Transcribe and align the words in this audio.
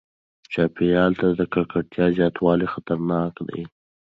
چاپیریال 0.51 1.11
ته 1.21 1.27
د 1.39 1.41
ککړتیا 1.53 2.05
زیاتوالی 2.17 2.67
خطرناک 2.73 3.35
دی. 3.49 3.63